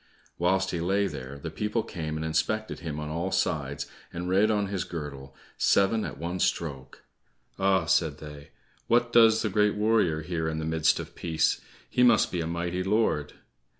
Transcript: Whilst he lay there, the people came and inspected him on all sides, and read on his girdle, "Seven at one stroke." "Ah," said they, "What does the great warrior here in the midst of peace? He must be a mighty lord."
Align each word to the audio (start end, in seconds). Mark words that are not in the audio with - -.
Whilst 0.39 0.71
he 0.71 0.79
lay 0.79 1.05
there, 1.05 1.37
the 1.37 1.51
people 1.51 1.83
came 1.83 2.17
and 2.17 2.25
inspected 2.25 2.79
him 2.79 2.99
on 2.99 3.09
all 3.09 3.31
sides, 3.31 3.85
and 4.11 4.27
read 4.27 4.49
on 4.49 4.65
his 4.65 4.83
girdle, 4.83 5.35
"Seven 5.59 6.05
at 6.05 6.17
one 6.17 6.39
stroke." 6.39 7.03
"Ah," 7.59 7.85
said 7.85 8.17
they, 8.17 8.49
"What 8.87 9.13
does 9.13 9.43
the 9.43 9.49
great 9.49 9.75
warrior 9.75 10.23
here 10.23 10.47
in 10.47 10.57
the 10.57 10.65
midst 10.65 10.99
of 10.99 11.13
peace? 11.13 11.61
He 11.87 12.01
must 12.01 12.31
be 12.31 12.41
a 12.41 12.47
mighty 12.47 12.81
lord." 12.81 13.33